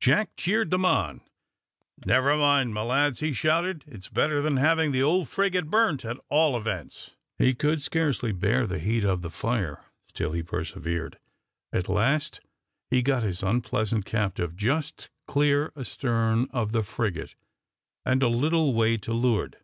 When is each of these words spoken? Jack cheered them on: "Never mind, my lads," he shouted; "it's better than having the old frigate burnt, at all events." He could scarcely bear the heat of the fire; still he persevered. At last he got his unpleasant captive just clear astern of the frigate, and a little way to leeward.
Jack 0.00 0.30
cheered 0.38 0.70
them 0.70 0.86
on: 0.86 1.20
"Never 2.06 2.34
mind, 2.38 2.72
my 2.72 2.80
lads," 2.80 3.20
he 3.20 3.34
shouted; 3.34 3.84
"it's 3.86 4.08
better 4.08 4.40
than 4.40 4.56
having 4.56 4.92
the 4.92 5.02
old 5.02 5.28
frigate 5.28 5.66
burnt, 5.68 6.06
at 6.06 6.16
all 6.30 6.56
events." 6.56 7.10
He 7.38 7.52
could 7.52 7.82
scarcely 7.82 8.32
bear 8.32 8.66
the 8.66 8.78
heat 8.78 9.04
of 9.04 9.20
the 9.20 9.28
fire; 9.28 9.84
still 10.08 10.32
he 10.32 10.42
persevered. 10.42 11.18
At 11.70 11.90
last 11.90 12.40
he 12.90 13.02
got 13.02 13.24
his 13.24 13.42
unpleasant 13.42 14.06
captive 14.06 14.56
just 14.56 15.10
clear 15.28 15.70
astern 15.76 16.46
of 16.50 16.72
the 16.72 16.82
frigate, 16.82 17.34
and 18.06 18.22
a 18.22 18.28
little 18.28 18.72
way 18.72 18.96
to 18.96 19.12
leeward. 19.12 19.58